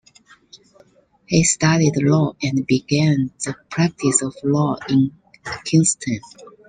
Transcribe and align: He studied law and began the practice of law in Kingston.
He 1.27 1.43
studied 1.43 1.93
law 1.97 2.33
and 2.41 2.65
began 2.65 3.29
the 3.45 3.53
practice 3.69 4.23
of 4.23 4.33
law 4.43 4.75
in 4.89 5.11
Kingston. 5.63 6.19